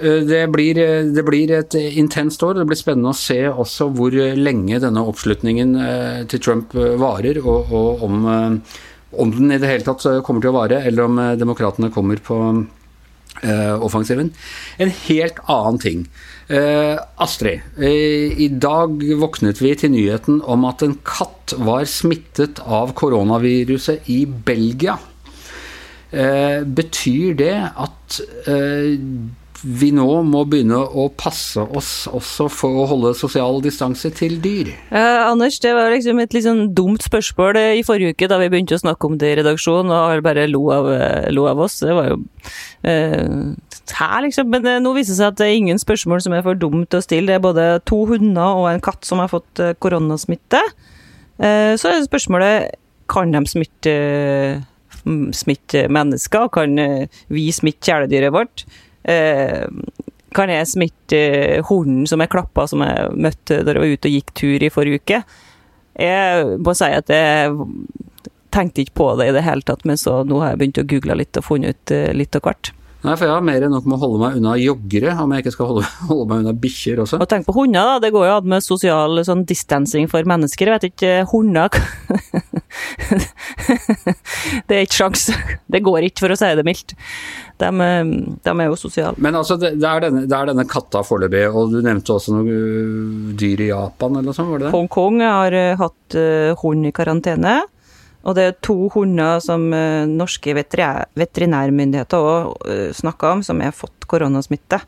Eh, 0.00 0.22
det 0.26 0.42
blir, 0.54 0.80
eh, 0.80 1.08
det 1.12 1.24
blir, 1.26 1.52
et 1.58 1.74
intenst 1.74 2.42
år. 2.42 2.60
Det 2.60 2.68
blir 2.70 2.80
spennende 2.80 3.12
å 3.12 3.18
se 3.18 3.40
også 3.50 3.90
hvor 3.96 4.16
lenge 4.36 4.80
denne 4.82 5.04
oppslutningen 5.04 5.76
til 6.32 6.42
Trump 6.42 6.74
varer, 6.74 7.42
og, 7.44 7.72
og 7.72 8.06
om, 8.08 8.24
om, 9.12 9.36
den 9.36 9.52
i 9.52 9.60
det 9.60 9.70
hele 9.70 9.86
tatt 9.86 10.04
kommer 10.24 10.44
til 10.44 10.52
å 10.52 10.58
vare, 10.58 10.82
eller 10.84 11.06
om 11.06 11.22
demokratene 11.38 11.92
kommer 11.94 12.20
på 12.24 12.40
Uh, 13.44 13.76
offensiven. 13.84 14.30
En 14.80 14.88
helt 14.88 15.40
annen 15.44 15.78
ting. 15.78 16.06
Uh, 16.48 16.96
Astrid, 17.20 17.60
uh, 17.76 18.32
i 18.32 18.48
dag 18.48 19.02
våknet 19.20 19.60
vi 19.60 19.74
til 19.76 19.92
nyheten 19.92 20.38
om 20.40 20.64
at 20.64 20.80
en 20.86 20.96
katt 21.04 21.52
var 21.60 21.84
smittet 21.90 22.62
av 22.64 22.94
koronaviruset 22.96 24.08
i 24.12 24.24
Belgia. 24.26 24.96
betyr 26.76 27.34
det 27.36 27.54
at 27.76 28.16
vi 29.62 29.88
nå 29.94 30.06
må 30.26 30.42
begynne 30.48 30.78
å 30.78 31.06
passe 31.16 31.62
oss 31.64 31.92
også 32.12 32.48
for 32.52 32.82
å 32.82 32.88
holde 32.90 33.14
sosial 33.16 33.62
distanse 33.64 34.10
til 34.14 34.36
dyr? 34.44 34.72
Eh, 34.90 35.22
Anders, 35.24 35.58
det 35.64 35.72
var 35.76 35.90
liksom 35.94 36.20
et 36.20 36.36
litt 36.36 36.44
sånn 36.44 36.74
dumt 36.76 37.06
spørsmål 37.06 37.58
i 37.78 37.84
forrige 37.86 38.12
uke 38.16 38.28
da 38.30 38.40
vi 38.42 38.50
begynte 38.52 38.76
å 38.76 38.82
snakke 38.84 39.08
om 39.08 39.16
det 39.20 39.32
i 39.32 39.38
redaksjonen, 39.40 39.92
og 39.92 40.12
alle 40.12 40.26
bare 40.26 40.46
lo 40.50 40.66
av, 40.74 40.90
eh, 40.92 41.30
lo 41.32 41.46
av, 41.48 41.64
oss. 41.66 41.80
Det 41.80 41.96
var 41.96 42.12
jo 42.12 42.20
eh, 42.84 43.56
her, 43.94 44.22
liksom. 44.26 44.50
Men 44.52 44.66
eh, 44.66 44.80
nå 44.82 44.92
viser 44.96 45.14
det 45.14 45.20
seg 45.20 45.32
at 45.32 45.40
det 45.40 45.48
er 45.48 45.58
ingen 45.60 45.80
spørsmål 45.80 46.22
som 46.24 46.36
er 46.36 46.44
for 46.46 46.58
dumt 46.58 46.94
å 46.96 47.02
stille. 47.04 47.28
Det 47.30 47.38
er 47.38 47.44
både 47.44 47.66
to 47.88 48.02
hunder 48.10 48.62
og 48.62 48.70
en 48.70 48.82
katt 48.84 49.06
som 49.08 49.22
har 49.22 49.30
fått 49.32 49.62
eh, 49.62 49.76
koronasmitte. 49.82 50.62
Eh, 51.38 51.74
så 51.78 51.92
er 51.92 52.06
spørsmålet 52.06 52.76
kan 53.10 53.30
de 53.30 53.44
smitte, 53.46 53.92
smitte 55.38 55.84
mennesker? 55.94 56.48
Kan 56.50 56.74
vi 57.30 57.44
smitte 57.54 57.86
kjæledyret 57.86 58.34
vårt? 58.34 58.64
Eh, 59.06 59.66
kan 60.36 60.52
jeg 60.52 60.68
smitte 60.68 61.20
hunden 61.68 62.06
som 62.10 62.20
jeg 62.20 62.32
klappa, 62.32 62.66
som 62.68 62.82
jeg 62.84 63.12
møtte 63.16 63.62
da 63.64 63.72
jeg 63.72 63.82
var 63.82 63.94
ute 63.94 64.10
og 64.10 64.16
gikk 64.18 64.32
tur 64.36 64.64
i 64.66 64.72
forrige 64.72 65.02
uke? 65.02 65.20
Jeg 65.96 66.58
må 66.60 66.74
si 66.76 66.90
at 66.92 67.12
jeg 67.12 67.54
tenkte 68.52 68.82
ikke 68.84 68.98
på 69.00 69.12
det 69.20 69.30
i 69.30 69.36
det 69.36 69.44
hele 69.46 69.64
tatt, 69.66 69.84
men 69.88 70.00
så 70.00 70.20
nå 70.26 70.42
har 70.42 70.52
jeg 70.52 70.60
begynt 70.60 70.82
å 70.82 70.88
google 70.90 71.20
litt 71.22 71.40
og 71.40 71.46
funnet 71.46 71.76
ut 71.76 71.94
eh, 71.94 72.10
litt 72.16 72.36
av 72.36 72.44
hvert. 72.44 72.72
Nei, 73.06 73.12
for 73.14 73.28
jeg 73.28 73.36
har 73.36 73.44
mer 73.44 73.62
enn 73.62 73.70
nok 73.70 73.84
med 73.86 73.98
å 73.98 74.02
holde 74.02 74.20
meg 74.22 74.36
unna 74.40 74.54
joggere, 74.58 75.12
om 75.22 75.32
jeg 75.32 75.44
ikke 75.44 75.52
skal 75.54 75.68
holde, 75.70 75.88
holde 76.10 76.26
meg 76.30 76.42
unna 76.42 76.54
bikkjer 76.64 77.02
også. 77.04 77.20
Og 77.22 77.30
tenk 77.30 77.46
på 77.46 77.54
hunder, 77.54 77.92
da. 77.92 78.00
Det 78.02 78.10
går 78.14 78.26
jo 78.26 78.36
an 78.40 78.48
med 78.56 78.64
sosial 78.66 79.20
sånn 79.28 79.44
distancing 79.46 80.08
for 80.10 80.26
mennesker. 80.26 80.72
Jeg 80.72 80.80
vet 80.80 80.88
ikke, 80.90 81.12
hunder 81.30 81.76
Det 84.66 84.76
er 84.76 84.84
ikke 84.86 84.98
sjans. 84.98 85.28
Det 85.70 85.82
går 85.84 86.08
ikke, 86.08 86.24
for 86.24 86.34
å 86.34 86.38
si 86.38 86.50
det 86.58 86.64
mildt. 86.66 86.96
De, 87.60 87.70
de 87.70 88.52
er 88.52 88.66
jo 88.68 88.76
sosiale. 88.78 89.16
Men 89.22 89.38
altså, 89.38 89.56
det, 89.60 89.76
det, 89.80 89.88
er 89.88 90.06
denne, 90.06 90.24
det 90.28 90.36
er 90.36 90.50
denne 90.50 90.66
katta 90.68 91.02
foreløpig, 91.06 91.46
og 91.50 91.72
du 91.72 91.78
nevnte 91.84 92.16
også 92.16 92.36
noe 92.36 92.58
uh, 92.58 93.30
dyr 93.38 93.64
i 93.64 93.70
Japan, 93.70 94.18
eller 94.18 94.30
noe 94.30 94.36
sånt, 94.36 94.52
var 94.52 94.60
det 94.60 94.68
det? 94.68 94.74
Hongkong 94.76 95.22
har 95.24 95.56
uh, 95.56 95.78
hatt 95.80 96.18
uh, 96.18 96.52
hund 96.62 96.88
i 96.88 96.94
karantene. 96.96 97.62
Og 98.26 98.34
det 98.34 98.44
er 98.44 98.56
to 98.64 98.88
hunder 98.90 99.38
som 99.42 99.68
uh, 99.70 100.02
norske 100.10 100.54
veterinærmyndigheter 100.56 102.26
òg 102.26 102.56
uh, 102.66 102.88
snakker 102.96 103.36
om, 103.36 103.44
som 103.46 103.62
har 103.62 103.76
fått 103.76 104.08
koronasmitte. 104.10 104.80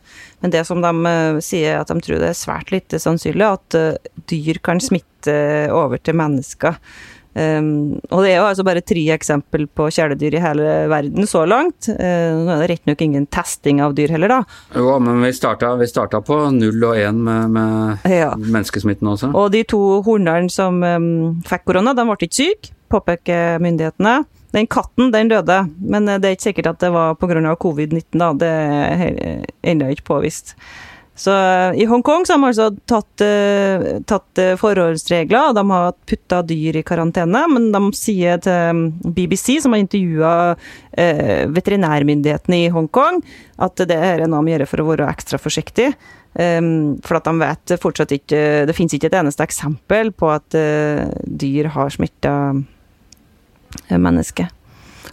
Men 0.43 0.55
det 0.55 0.65
som 0.67 0.83
de 0.83 0.91
uh, 1.07 1.39
sier, 1.45 1.79
at 1.79 1.93
de 1.93 2.03
tror 2.03 2.19
det 2.19 2.33
er 2.33 2.39
svært 2.39 2.73
lite 2.75 2.99
sannsynlig 3.03 3.47
at 3.47 3.79
dyr 4.31 4.59
kan 4.65 4.83
smitte 4.83 5.37
over 5.75 6.03
til 6.03 6.19
mennesker. 6.19 6.79
Um, 7.39 7.99
og 8.11 8.25
det 8.25 8.33
er 8.33 8.41
jo 8.41 8.47
altså 8.49 8.65
bare 8.67 8.83
tre 8.83 9.03
eksempel 9.15 9.69
på 9.71 9.87
kjæledyr 9.95 10.35
i 10.35 10.43
hele 10.43 10.71
verden 10.91 11.29
så 11.29 11.45
langt. 11.47 11.87
Uh, 11.87 12.41
nå 12.43 12.55
er 12.55 12.65
det 12.65 12.71
rett 12.73 12.91
nok 12.91 13.05
ingen 13.05 13.29
testing 13.31 13.83
av 13.85 13.95
dyr 13.99 14.11
heller, 14.15 14.33
da. 14.33 14.41
Jo, 14.75 14.97
men 15.03 15.23
vi 15.23 15.31
starta, 15.37 15.75
vi 15.79 15.87
starta 15.91 16.23
på 16.25 16.41
null 16.57 16.89
og 16.89 16.99
én 16.99 17.21
med, 17.29 17.55
med 17.55 18.11
ja. 18.11 18.33
menneskesmitten 18.39 19.13
også. 19.13 19.31
Og 19.39 19.53
de 19.55 19.63
to 19.69 19.83
hundene 20.07 20.51
som 20.53 20.83
um, 20.83 21.39
fikk 21.47 21.69
korona, 21.69 21.95
de 21.95 22.09
ble 22.09 22.19
ikke 22.19 22.41
syke, 22.41 22.75
påpeker 22.91 23.63
myndighetene. 23.63 24.19
Den 24.57 24.67
katten, 24.67 25.13
den 25.13 25.29
døde, 25.31 25.61
men 25.79 26.09
det 26.09 26.25
er 26.25 26.35
ikke 26.35 26.49
sikkert 26.49 26.71
at 26.73 26.83
det 26.83 26.93
var 26.95 27.19
pga. 27.21 27.55
covid-19, 27.61 28.07
da. 28.17 28.33
Det 28.33 28.49
er 28.49 29.43
ennå 29.63 29.91
ikke 29.93 30.09
påvist. 30.15 30.57
Så 31.19 31.31
eh, 31.35 31.83
I 31.83 31.85
Hongkong 31.85 32.27
så 32.27 32.33
har 32.33 32.39
de 32.39 32.47
altså 32.47 32.69
tatt, 32.87 33.23
uh, 33.27 33.87
tatt 34.07 34.39
uh, 34.39 34.53
forholdsregler, 34.61 35.55
de 35.57 35.65
har 35.73 35.97
putta 36.07 36.43
dyr 36.47 36.79
i 36.79 36.85
karantene. 36.87 37.41
Men 37.51 37.73
de 37.75 37.81
sier 37.99 38.39
til 38.45 38.77
mm, 38.79 38.85
BBC, 39.17 39.57
som 39.65 39.75
har 39.75 39.83
intervjua 39.83 40.35
veterinærmyndighetene 41.55 42.57
i 42.65 42.71
Hongkong, 42.75 43.21
at 43.63 43.83
det 43.87 43.95
er 43.95 44.25
noe 44.27 44.43
de 44.47 44.55
gjør 44.55 44.65
for 44.71 44.83
å 44.83 44.87
være 44.89 45.11
ekstra 45.13 45.39
forsiktig. 45.39 45.93
For 46.35 47.19
at 47.19 47.27
de 47.27 47.33
vet 47.41 47.73
fortsatt 47.83 48.13
ikke 48.15 48.41
Det 48.69 48.75
finnes 48.77 48.93
ikke 48.95 49.09
et 49.09 49.17
eneste 49.19 49.47
eksempel 49.47 50.11
på 50.15 50.29
at 50.31 50.55
dyr 50.55 51.71
har 51.75 51.95
smitta 51.95 52.35
mennesker. 53.91 54.51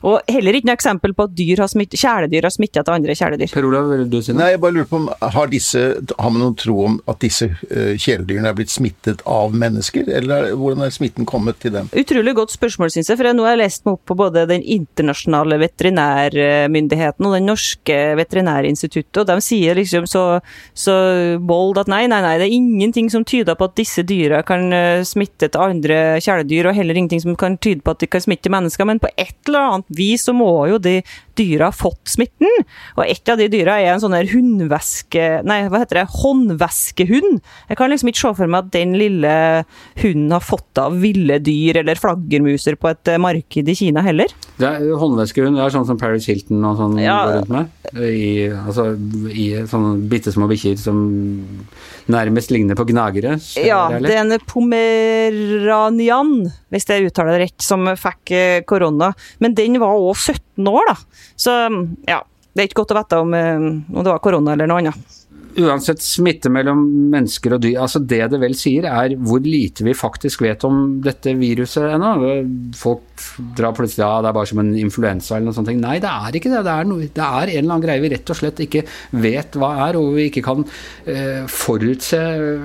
Og 0.03 0.31
heller 0.31 0.57
ikke 0.57 0.69
noe 0.69 0.77
eksempel 0.77 1.15
på 1.15 1.27
at 1.29 1.35
dyr 1.37 1.63
har 1.63 1.71
smitt, 1.71 1.95
kjæledyr 1.95 2.47
har 2.47 2.53
smitta 2.53 2.83
til 2.85 2.95
andre 2.95 3.15
kjæledyr. 3.17 3.53
Per 3.53 3.67
Olav, 3.67 3.89
vil 3.91 4.07
du 4.11 4.19
si 4.21 4.33
noe? 4.33 4.41
Nei, 4.41 4.51
jeg 4.55 4.61
bare 4.63 4.77
lurer 4.77 4.89
på 4.89 4.99
om 5.01 5.09
Har, 5.35 5.49
disse, 5.51 5.83
har 6.19 6.33
man 6.33 6.41
noen 6.43 6.57
tro 6.59 6.75
om 6.85 6.97
at 7.11 7.21
disse 7.23 7.47
uh, 7.49 7.93
kjæledyrene 7.99 8.51
er 8.51 8.57
blitt 8.57 8.73
smittet 8.73 9.23
av 9.29 9.55
mennesker, 9.55 10.09
eller 10.19 10.51
hvordan 10.57 10.85
er 10.85 10.93
smitten 10.93 11.27
kommet 11.29 11.59
til 11.63 11.75
dem? 11.75 11.89
Utrolig 11.95 12.35
godt 12.37 12.55
spørsmål, 12.55 12.91
syns 12.93 13.11
jeg. 13.11 13.19
For 13.19 13.29
jeg 13.29 13.37
nå 13.37 13.45
har 13.47 13.55
jeg 13.55 13.63
lest 13.63 13.85
meg 13.85 13.97
opp 13.97 14.05
på 14.09 14.17
både 14.19 14.45
den 14.49 14.63
internasjonale 14.63 15.59
veterinærmyndigheten 15.63 17.27
og 17.27 17.37
den 17.37 17.49
norske 17.49 17.99
veterinærinstituttet, 18.19 19.21
og 19.23 19.29
de 19.29 19.37
sier 19.43 19.77
liksom 19.77 20.07
så, 20.09 20.25
så 20.77 20.95
bold 21.39 21.79
at 21.81 21.91
nei, 21.91 22.05
nei, 22.11 22.21
nei, 22.23 22.35
det 22.41 22.47
er 22.47 22.55
ingenting 22.55 23.09
som 23.13 23.25
tyder 23.27 23.57
på 23.57 23.69
at 23.69 23.77
disse 23.77 24.05
dyra 24.07 24.41
kan 24.47 24.67
eh, 24.75 25.03
smitte 25.07 25.49
til 25.51 25.61
andre 25.61 25.99
kjæledyr, 26.23 26.69
og 26.69 26.77
heller 26.77 26.97
ingenting 26.97 27.23
som 27.23 27.37
kan 27.39 27.57
tyde 27.61 27.83
på 27.85 27.95
at 27.95 28.03
de 28.03 28.09
kan 28.11 28.23
smitte 28.23 28.51
mennesker, 28.53 28.87
men 28.87 29.01
på 29.01 29.11
et 29.15 29.35
eller 29.47 29.69
annet 29.69 29.84
vis 29.93 30.25
så 30.25 30.33
må 30.35 30.49
jo 30.71 30.79
de 30.81 30.99
dyra 31.35 31.69
ha 31.69 31.75
fått 31.75 32.13
smitten. 32.13 32.51
Og 32.95 33.03
et 33.05 33.31
av 33.31 33.39
de 33.39 33.47
dyra 33.51 33.77
er 33.81 33.93
en 33.93 34.01
sånn 34.03 34.15
her 34.15 34.29
hundveske... 34.31 35.25
Nei, 35.47 35.59
hva 35.71 35.81
heter 35.83 36.01
det? 36.01 36.05
Håndveskehund. 36.15 37.41
Jeg 37.69 37.79
kan 37.79 37.91
liksom 37.91 38.11
ikke 38.11 38.21
se 38.21 38.33
for 38.39 38.51
meg 38.51 38.65
at 38.65 38.73
den 38.75 38.95
lille 38.99 39.33
hunden 40.01 40.31
har 40.35 40.45
fått 40.45 40.81
av 40.81 40.95
ville 41.01 41.39
dyr 41.43 41.81
eller 41.83 41.99
flaggermuser 41.99 42.79
på 42.79 42.91
et 42.93 43.11
eh, 43.11 43.21
marked 43.21 43.71
i 43.71 43.77
Kina 43.77 44.03
heller. 44.05 44.31
Det 44.55 44.69
er 44.69 44.95
håndveskehund 44.95 45.59
det 45.59 45.65
er 45.65 45.75
sånn 45.75 45.87
som 45.89 45.99
Paris 45.99 46.29
Hilton 46.31 46.63
og 46.63 46.79
sånn 46.79 46.97
ja. 47.03 47.17
går 47.25 47.37
rundt 47.41 47.53
med? 47.55 47.75
I, 47.99 48.31
altså, 48.55 48.87
i 49.31 49.49
sånne 49.69 49.97
bitte 50.11 50.33
små 50.35 50.47
bikkjer 50.51 50.79
som 50.79 51.03
nærmest 52.11 52.53
ligner 52.53 52.77
på 52.77 52.85
gnagere? 52.89 53.37
Ja, 53.59 53.87
det 54.01 54.13
er 54.13 54.21
en 54.23 54.45
pomeranian, 54.49 56.35
hvis 56.73 56.87
jeg 56.89 57.09
uttaler 57.09 57.35
det 57.35 57.47
rett, 57.47 57.65
som 57.65 57.87
fikk 57.99 58.33
eh, 58.35 58.61
korona. 58.67 59.11
Men 59.43 59.57
den 59.57 59.79
var 59.81 59.97
òg 59.97 60.13
17 60.15 60.69
år, 60.71 60.91
da. 60.91 60.97
Så 61.39 61.55
ja, 62.09 62.21
det 62.53 62.63
er 62.63 62.69
ikke 62.69 62.83
godt 62.83 62.95
å 62.95 62.99
vite 63.01 63.21
om, 63.25 63.35
eh, 63.37 63.69
om 63.91 64.01
det 64.01 64.11
var 64.11 64.23
korona 64.23 64.55
eller 64.55 64.69
noe 64.71 64.83
annet 64.83 65.21
uansett 65.61 66.03
smitte 66.03 66.49
mellom 66.51 66.81
mennesker 67.13 67.55
og 67.55 67.63
dyr, 67.63 67.79
altså 67.83 68.01
det 68.03 68.21
det 68.31 68.39
vel 68.41 68.55
sier, 68.57 68.87
er 68.89 69.15
hvor 69.21 69.43
lite 69.43 69.85
vi 69.85 69.95
faktisk 69.97 70.43
vet 70.45 70.63
om 70.67 70.99
dette 71.03 71.35
viruset 71.39 71.93
ennå. 71.95 72.11
Folk 72.77 73.25
drar 73.57 73.75
plutselig 73.75 74.03
ja, 74.03 74.21
det 74.23 74.31
er 74.31 74.37
bare 74.37 74.49
som 74.49 74.61
en 74.63 74.73
influensa 74.79 75.37
eller 75.37 75.49
noe 75.49 75.57
sånt. 75.57 75.71
Nei, 75.79 75.97
det 76.03 76.11
er 76.11 76.39
ikke 76.39 76.51
det. 76.51 76.63
Det 76.67 76.73
er, 76.73 76.89
noe, 76.89 77.07
det 77.07 77.25
er, 77.25 77.53
en 77.53 77.61
eller 77.61 77.75
annen 77.75 77.85
greie 77.85 78.03
vi 78.03 78.11
rett 78.15 78.33
og 78.33 78.39
slett 78.39 78.63
ikke 78.65 78.85
vet 79.25 79.59
hva 79.59 79.71
er, 79.87 79.99
og 79.99 80.11
vi 80.17 80.27
ikke 80.29 80.45
kan 80.45 80.65
eh, 81.11 81.45
forutse 81.51 82.21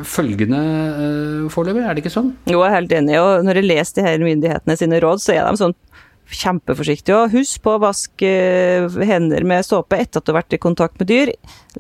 følgende 0.09 0.61
eh, 0.61 1.47
foreløpig. 1.53 1.85
Er 1.85 1.97
det 1.97 2.05
ikke 2.05 2.17
sånn? 2.17 2.35
Jo, 2.51 2.63
jeg 2.65 2.71
er 2.71 2.79
helt 2.79 2.97
enig. 3.01 3.21
Og 3.23 3.47
når 3.47 3.61
jeg 3.61 3.71
leser 3.71 4.01
de 4.01 4.09
her 4.09 4.27
myndighetene 4.27 4.79
sine 4.81 5.03
råd, 5.05 5.23
så 5.23 5.37
er 5.37 5.47
de 5.47 5.63
sånn 5.63 5.79
kjempeforsiktig. 6.37 7.15
Og 7.15 7.35
husk 7.35 7.63
på 7.65 7.75
å 7.75 7.83
vaske 7.83 8.31
hender 9.07 9.47
med 9.47 9.67
såpe 9.67 9.99
etter 10.01 10.21
at 10.21 10.27
du 10.27 10.33
har 10.33 10.41
vært 10.41 10.57
i 10.57 10.61
kontakt 10.63 11.01
med 11.01 11.11
dyr. 11.11 11.33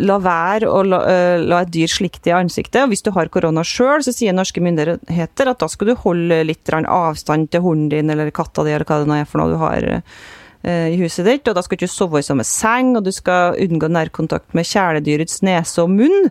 La 0.02 0.18
være 0.22 0.68
å 0.70 0.82
la, 0.86 1.00
uh, 1.06 1.36
la 1.42 1.62
et 1.64 1.72
dyr 1.74 1.90
slikte 1.90 2.32
i 2.32 2.36
ansiktet. 2.36 2.82
Og 2.84 2.92
hvis 2.92 3.04
du 3.06 3.12
har 3.16 3.32
korona 3.32 3.64
sjøl, 3.66 4.04
så 4.04 4.14
sier 4.14 4.36
norske 4.36 4.62
myndigheter 4.64 5.52
at 5.52 5.62
da 5.62 5.70
skal 5.70 5.92
du 5.92 5.96
holde 6.02 6.42
litt 6.46 6.74
avstand 6.80 7.50
til 7.50 7.64
hunden 7.64 7.90
din 7.92 8.12
eller 8.12 8.30
katta 8.34 8.64
di 8.66 8.74
eller 8.74 8.86
hva 8.88 9.00
det 9.02 9.10
nå 9.10 9.18
er 9.20 9.28
for 9.28 9.42
noe 9.42 9.54
du 9.54 9.60
har 9.60 9.86
uh, 9.90 10.88
i 10.90 10.98
huset 11.00 11.28
ditt. 11.28 11.46
Og 11.48 11.56
da 11.56 11.64
skal 11.64 11.76
du 11.76 11.84
ikke 11.84 11.92
sove 11.92 12.22
i 12.22 12.26
samme 12.26 12.46
seng, 12.46 12.96
og 12.98 13.06
du 13.06 13.12
skal 13.14 13.58
unngå 13.60 13.90
nærkontakt 13.92 14.56
med 14.56 14.68
kjæledyrets 14.68 15.44
nese 15.46 15.84
og 15.84 15.94
munn. 15.94 16.30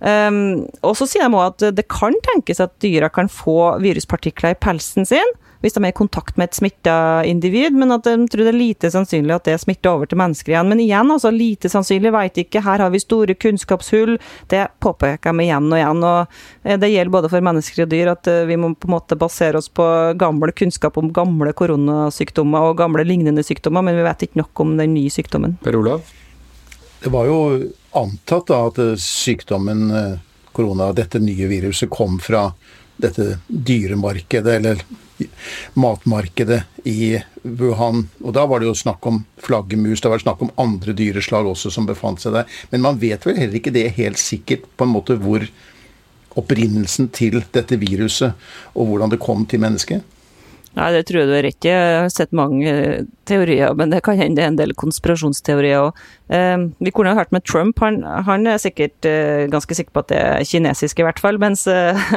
Um, 0.00 0.64
og 0.80 0.94
så 0.96 1.04
sier 1.04 1.28
de 1.28 1.36
òg 1.36 1.50
at 1.50 1.76
det 1.76 1.84
kan 1.92 2.14
tenkes 2.24 2.62
at 2.64 2.78
dyra 2.80 3.10
kan 3.12 3.28
få 3.28 3.76
viruspartikler 3.84 4.54
i 4.54 4.56
pelsen 4.56 5.04
sin 5.04 5.34
hvis 5.60 5.76
de 5.76 5.82
er 5.84 5.92
i 5.92 5.96
kontakt 5.96 6.38
med 6.40 6.48
et 6.48 6.56
smitta 6.56 6.94
individ, 7.28 7.76
men 7.76 7.92
at 7.92 8.06
de 8.06 8.14
tror 8.32 8.46
det 8.46 8.52
er 8.54 8.58
lite 8.58 8.90
sannsynlig 8.92 9.34
at 9.36 9.48
det 9.48 9.58
smitter 9.60 9.92
over 9.92 10.08
til 10.08 10.20
mennesker 10.20 10.54
igjen. 10.54 10.70
Men 10.72 10.80
igjen, 10.80 11.12
altså 11.12 11.32
lite 11.34 11.68
sannsynlig, 11.72 12.12
veit 12.14 12.40
ikke. 12.40 12.62
Her 12.64 12.84
har 12.84 12.92
vi 12.94 13.02
store 13.02 13.36
kunnskapshull. 13.36 14.16
Det 14.48 14.62
påpeker 14.80 15.36
de 15.36 15.44
igjen 15.44 15.68
og 15.68 15.76
igjen. 15.76 16.06
og 16.06 16.64
eh, 16.64 16.78
Det 16.80 16.90
gjelder 16.92 17.14
både 17.16 17.32
for 17.32 17.44
mennesker 17.50 17.84
og 17.84 17.92
dyr 17.92 18.12
at 18.14 18.30
eh, 18.32 18.46
vi 18.48 18.56
må 18.60 18.72
på 18.72 18.88
en 18.88 18.96
måte 18.96 19.18
basere 19.20 19.60
oss 19.60 19.68
på 19.68 19.84
gammel 20.20 20.54
kunnskap 20.56 20.96
om 21.00 21.12
gamle 21.12 21.52
koronasykdommer 21.56 22.70
og 22.70 22.80
gamle 22.80 23.04
lignende 23.04 23.44
sykdommer, 23.44 23.84
men 23.84 24.00
vi 24.00 24.06
vet 24.06 24.26
ikke 24.26 24.40
nok 24.40 24.64
om 24.64 24.74
den 24.80 24.96
nye 24.96 25.12
sykdommen. 25.12 25.58
Per 25.64 25.76
Olav? 25.76 26.08
Det 27.00 27.12
var 27.12 27.28
jo 27.28 27.38
antatt 27.96 28.48
da 28.48 28.64
at 28.70 28.80
sykdommen 29.00 29.86
eh, 29.92 30.18
korona, 30.56 30.90
dette 30.96 31.20
nye 31.20 31.52
viruset, 31.52 31.90
kom 31.92 32.18
fra 32.22 32.48
dette 33.00 33.38
dyremarkedet, 33.48 34.56
eller 34.56 34.82
matmarkedet 35.78 36.62
i 36.88 37.18
Wuhan. 37.42 38.06
Og 38.24 38.34
da 38.36 38.46
var 38.48 38.60
det 38.60 38.70
jo 38.70 38.76
snakk 38.78 39.06
om 39.06 39.24
flaggermus, 39.42 40.02
det 40.02 40.12
var 40.12 40.22
snakk 40.22 40.44
om 40.44 40.54
andre 40.60 40.94
dyreslag 40.96 41.48
også 41.50 41.72
som 41.74 41.88
befant 41.88 42.22
seg 42.22 42.36
der. 42.36 42.60
Men 42.72 42.86
man 42.86 43.02
vet 43.02 43.26
vel 43.26 43.38
heller 43.40 43.60
ikke 43.60 43.74
det 43.74 43.90
helt 43.98 44.20
sikkert 44.20 44.68
på 44.76 44.86
en 44.86 44.94
måte 44.94 45.18
hvor 45.20 45.44
opprinnelsen 46.38 47.10
til 47.14 47.40
dette 47.54 47.78
viruset 47.80 48.36
og 48.74 48.90
hvordan 48.90 49.12
det 49.12 49.22
kom 49.22 49.46
til 49.50 49.62
mennesket? 49.62 50.06
Nei, 50.78 50.92
det 50.94 51.02
tror 51.08 51.18
jeg 51.18 51.26
du 51.26 51.32
har 51.34 51.42
rett 51.42 51.66
i. 51.66 51.70
Jeg 51.72 51.94
har 51.98 52.12
sett 52.14 52.36
mange 52.36 52.70
eh, 52.70 53.06
teorier, 53.26 53.72
men 53.74 53.90
det 53.90 54.04
kan 54.06 54.18
hende 54.20 54.38
det 54.38 54.44
er 54.44 54.52
en 54.52 54.58
del 54.60 54.74
konspirasjonsteorier 54.78 55.88
òg. 55.88 55.98
Eh, 56.30 56.62
vi 56.78 56.92
kunne 56.94 57.10
ha 57.10 57.18
hørt 57.18 57.34
med 57.34 57.42
Trump, 57.42 57.82
han, 57.82 58.04
han, 58.06 58.46
er 58.46 58.62
sikkert 58.62 59.08
eh, 59.08 59.48
ganske 59.50 59.74
sikker 59.74 59.96
på 59.96 60.04
at 60.04 60.12
det 60.12 60.20
er 60.22 60.46
kinesisk 60.46 61.02
i 61.02 61.08
hvert 61.08 61.18
fall. 61.22 61.40
Mens 61.42 61.66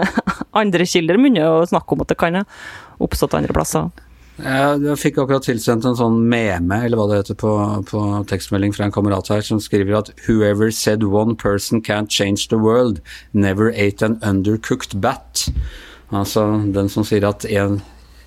andre 0.62 0.86
kilder 0.86 1.18
begynner 1.18 1.50
å 1.50 1.66
snakke 1.70 1.98
om 1.98 2.06
at 2.06 2.14
det 2.14 2.20
kan 2.22 2.44
ha 2.44 2.46
oppstått 3.06 3.36
andre 3.38 3.56
plasser. 3.56 3.92
Jeg 4.34 4.98
fikk 4.98 5.20
akkurat 5.22 5.46
tilsendt 5.46 5.86
en 5.86 5.98
sånn 5.98 6.16
meme, 6.26 6.80
eller 6.82 6.98
hva 6.98 7.06
det 7.12 7.20
heter, 7.20 7.38
på, 7.38 7.52
på, 7.86 8.02
tekstmelding 8.30 8.74
fra 8.74 8.88
en 8.88 8.96
kamerat 8.96 9.30
her, 9.30 9.44
som 9.46 9.62
skriver 9.62 10.00
at 10.00 10.10
'Whoever 10.26 10.72
said 10.74 11.04
one 11.04 11.36
person 11.36 11.82
can't 11.82 12.10
change 12.10 12.50
the 12.50 12.58
world, 12.58 13.00
never 13.32 13.70
ate 13.70 14.02
an 14.02 14.18
undercooked 14.24 14.98
bat'. 14.98 15.52
Altså 16.10 16.48
den 16.74 16.90
som 16.90 17.06
sier 17.06 17.28
at 17.30 17.46
en, 17.46 17.82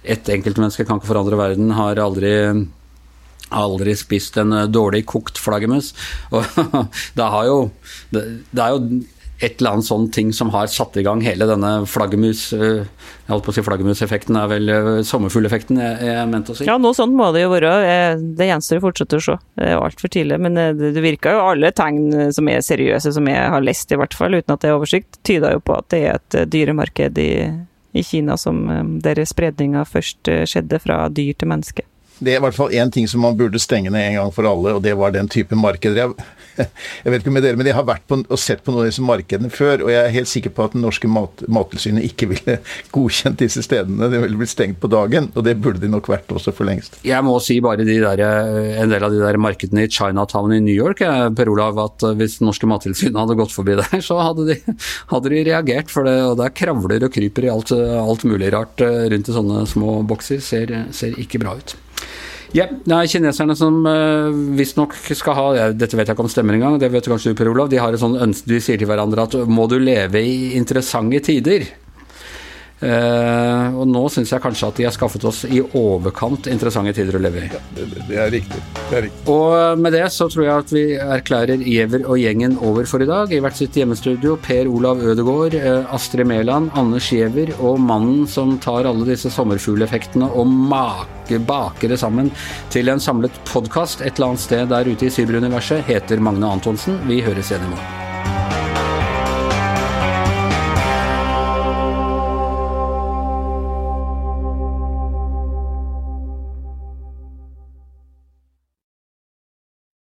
ett 0.04 0.28
enkeltmenneske 0.30 0.87
kan 0.87 1.00
ikke 1.00 1.11
forandre 1.11 1.38
verden, 1.38 1.75
har 1.75 1.99
aldri 1.99 2.33
aldri 3.50 3.95
spist 3.95 4.37
en 4.37 4.54
dårlig 4.73 5.04
kokt 5.06 5.38
flaggermus. 5.38 5.92
Og 6.35 6.45
det, 7.14 7.26
jo, 7.47 7.59
det, 8.14 8.25
det 8.50 8.62
er 8.62 8.75
jo 8.75 9.02
et 9.37 9.61
eller 9.61 9.76
annet 9.76 9.85
sånn 9.85 10.07
ting 10.12 10.31
som 10.33 10.49
har 10.55 10.69
satt 10.73 10.97
i 10.97 11.05
gang 11.05 11.21
hele 11.25 11.45
denne 11.49 11.71
flaggermus 11.90 12.49
eh, 12.57 12.87
Jeg 12.87 13.28
holdt 13.28 13.45
på 13.45 13.52
å 13.52 13.57
si 13.57 13.64
flaggermuseffekten, 13.66 14.38
er 14.40 14.49
vel 14.49 14.73
eh, 14.73 14.88
sommerfugleffekten 15.05 15.81
jeg, 15.83 15.99
jeg 16.09 16.31
mente 16.31 16.55
å 16.55 16.57
si. 16.57 16.69
Ja, 16.69 16.78
noe 16.81 16.97
sånt 16.97 17.12
må 17.16 17.28
det 17.35 17.43
jo 17.45 17.50
være. 17.52 17.73
Eh, 17.85 18.23
det 18.38 18.49
gjenstår 18.49 18.81
å 18.81 18.87
fortsette 18.87 19.21
å 19.21 19.25
se. 19.26 19.37
Det 19.59 19.69
er 19.69 19.76
altfor 19.76 20.12
tidlig. 20.12 20.38
Men 20.40 20.57
det, 20.57 20.93
virker 21.05 21.37
jo 21.37 21.45
alle 21.50 21.73
tegn 21.76 22.33
som 22.33 22.49
er 22.49 22.64
seriøse, 22.64 23.12
som 23.12 23.28
jeg 23.28 23.50
har 23.52 23.64
lest 23.64 23.93
i 23.93 24.00
hvert 24.00 24.16
fall, 24.16 24.38
uten 24.38 24.57
at 24.57 24.64
det 24.64 24.71
er 24.71 24.78
oversikt, 24.78 25.21
tyder 25.26 25.59
jo 25.59 25.64
på 25.69 25.76
at 25.76 25.90
det 25.93 26.00
er 26.07 26.16
et 26.16 26.38
dyremarked 26.52 27.21
i, 27.21 27.33
i 27.93 28.07
Kina 28.07 28.38
som, 28.40 28.64
der 29.05 29.21
spredninga 29.28 29.85
først 29.88 30.33
skjedde 30.49 30.81
fra 30.81 31.02
dyr 31.12 31.37
til 31.37 31.52
menneske. 31.52 31.85
Det 32.17 32.33
er 32.33 32.41
i 32.41 32.45
hvert 32.47 32.57
fall 32.57 32.73
én 32.73 32.91
ting 32.93 33.05
som 33.11 33.21
man 33.25 33.37
burde 33.37 33.61
stenge 33.61 33.93
ned 33.93 34.11
en 34.11 34.19
gang 34.21 34.33
for 34.33 34.49
alle, 34.49 34.77
og 34.79 34.83
det 34.85 34.95
var 34.97 35.13
den 35.13 35.29
type 35.29 35.57
markeder. 35.59 35.99
Jeg, 36.01 36.29
jeg 37.05 37.13
vet 37.13 37.23
ikke 37.23 37.35
med 37.35 37.45
dere, 37.45 37.59
men 37.61 37.69
jeg 37.69 37.77
har 37.77 37.85
vært 37.89 38.07
på, 38.09 38.19
og 38.25 38.41
sett 38.41 38.63
på 38.65 38.73
noen 38.73 38.87
av 38.87 38.91
disse 38.91 39.05
markedene 39.05 39.51
før, 39.53 39.85
og 39.85 39.93
jeg 39.93 40.01
er 40.01 40.15
helt 40.15 40.31
sikker 40.31 40.55
på 40.57 40.65
at 40.65 40.77
det 40.77 40.81
norske 40.81 41.11
mat, 41.13 41.45
Mattilsynet 41.53 42.07
ikke 42.09 42.29
ville 42.33 42.59
godkjent 42.95 43.41
disse 43.45 43.65
stedene. 43.67 44.09
De 44.13 44.23
ville 44.23 44.41
blitt 44.41 44.55
stengt 44.55 44.81
på 44.81 44.91
dagen, 44.93 45.31
og 45.35 45.45
det 45.47 45.59
burde 45.61 45.83
de 45.85 45.93
nok 45.93 46.09
vært 46.13 46.33
også 46.33 46.55
for 46.57 46.69
lengst. 46.69 46.99
Jeg 47.07 47.21
må 47.27 47.37
si 47.45 47.59
bare 47.65 47.85
de 47.85 47.99
der, 48.01 48.25
en 48.81 48.93
del 48.93 49.05
av 49.05 49.13
de 49.13 49.21
der 49.21 49.41
markedene 49.41 49.85
i 49.85 49.93
Chinatown 49.93 50.57
i 50.57 50.63
New 50.65 50.75
York, 50.75 51.05
Per 51.37 51.53
Olav, 51.53 51.81
at 51.85 52.09
hvis 52.17 52.41
det 52.41 52.49
norske 52.49 52.69
Mattilsynet 52.71 53.21
hadde 53.21 53.39
gått 53.39 53.55
forbi 53.55 53.77
der, 53.83 54.01
så 54.05 54.23
hadde 54.25 54.49
de, 54.55 54.61
hadde 55.13 55.33
de 55.33 55.47
reagert. 55.51 55.93
For 55.93 56.09
det, 56.09 56.17
og 56.25 56.39
der 56.41 56.55
kravler 56.57 57.05
og 57.07 57.13
kryper 57.13 57.47
i 57.47 57.53
alt, 57.53 57.73
alt 57.77 58.25
mulig 58.29 58.51
rart 58.55 58.81
eh, 58.85 59.07
rundt 59.13 59.29
i 59.29 59.37
sånne 59.37 59.67
små 59.69 60.01
bokser. 60.09 60.41
Ser, 60.45 60.73
ser 60.97 61.19
ikke 61.21 61.43
bra 61.43 61.59
ut. 61.61 61.77
Ja, 62.55 62.69
det 62.71 62.95
er 62.95 63.09
kineserne 63.11 63.57
som 63.59 63.81
uh, 63.87 64.31
visstnok 64.59 64.95
skal 64.95 65.35
ha 65.38 65.47
ja, 65.57 65.65
Dette 65.75 65.99
vet 65.99 66.07
jeg 66.07 66.15
ikke 66.15 66.26
om 66.26 66.31
stemmer 66.31 66.59
engang, 66.59 66.79
det 66.79 66.93
vet 66.93 67.09
kanskje 67.11 67.33
du, 67.33 67.38
Per 67.38 67.50
Olav. 67.50 67.71
De 67.73 67.81
har 67.83 67.95
et 67.95 68.03
sånt 68.03 68.21
ønske, 68.23 68.47
de 68.50 68.61
sier 68.62 68.79
til 68.79 68.91
hverandre 68.91 69.26
at 69.26 69.35
må 69.50 69.67
du 69.71 69.79
leve 69.83 70.23
i 70.23 70.55
interessante 70.59 71.25
tider? 71.26 71.67
Uh, 72.76 73.73
og 73.80 73.87
nå 73.88 74.02
syns 74.12 74.35
jeg 74.35 74.42
kanskje 74.45 74.68
at 74.68 74.76
de 74.76 74.85
har 74.85 74.92
skaffet 74.92 75.23
oss 75.25 75.47
i 75.49 75.62
overkant 75.64 76.45
interessante 76.52 76.92
tider 76.97 77.16
å 77.16 77.23
leve 77.25 77.47
i. 77.47 77.49
Ja, 77.49 77.61
det, 77.73 77.87
det, 77.95 78.18
er 78.21 78.33
riktig. 78.35 78.61
det, 78.76 78.99
er 78.99 79.04
riktig. 79.06 79.23
Og 79.33 79.80
med 79.80 79.97
det 79.97 80.04
så 80.12 80.28
tror 80.33 80.45
jeg 80.45 80.64
at 80.66 80.75
vi 80.76 80.85
erklærer 81.00 81.64
Giæver 81.64 82.04
og 82.04 82.21
gjengen 82.21 82.59
over 82.61 82.88
for 82.88 83.00
i 83.00 83.09
dag. 83.09 83.33
I 83.33 83.40
hvert 83.40 83.56
sitt 83.56 83.80
hjemmestudio 83.80 84.37
Per 84.45 84.68
Olav 84.68 85.00
Ødegaard, 85.00 85.56
uh, 85.56 85.95
Astrid 85.97 86.28
Mæland, 86.28 86.68
Anders 86.76 87.09
Giæver 87.09 87.54
og 87.56 87.80
mannen 87.80 88.26
som 88.28 88.59
tar 88.61 88.88
alle 88.88 89.09
disse 89.09 89.33
sommerfugleffektene 89.33 90.28
og 90.37 90.50
make, 90.50 91.40
baker 91.49 91.90
det 91.90 91.99
sammen 92.02 92.28
til 92.75 92.92
en 92.92 93.00
samlet 93.02 93.40
podkast 93.49 94.04
et 94.04 94.18
eller 94.18 94.35
annet 94.35 94.45
sted 94.45 94.68
der 94.73 94.92
ute 94.92 95.09
i 95.09 95.14
cyberuniverset, 95.16 95.87
heter 95.88 96.21
Magne 96.21 96.59
Antonsen. 96.59 97.00
Vi 97.09 97.25
høres 97.25 97.54
igjen 97.54 97.71
i 97.71 97.73
morgen. 97.73 98.06